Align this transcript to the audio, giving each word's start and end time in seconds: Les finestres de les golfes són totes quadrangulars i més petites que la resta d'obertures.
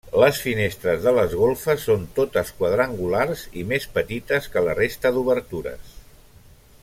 Les 0.21 0.37
finestres 0.43 1.01
de 1.07 1.11
les 1.17 1.35
golfes 1.41 1.83
són 1.89 2.07
totes 2.21 2.49
quadrangulars 2.61 3.45
i 3.63 3.67
més 3.73 3.87
petites 3.99 4.49
que 4.55 4.67
la 4.69 4.75
resta 4.81 5.13
d'obertures. 5.19 5.93